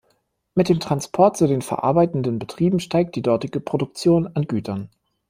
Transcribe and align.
Mit 0.55 0.67
dem 0.67 0.79
Transport 0.79 1.37
zu 1.37 1.45
den 1.45 1.61
verarbeitenden 1.61 2.39
Betrieben 2.39 2.79
steigt 2.79 3.15
die 3.15 3.21
dortige 3.21 3.59
Produktion 3.59 4.25
an 4.33 4.47
Gütern. 4.47 4.89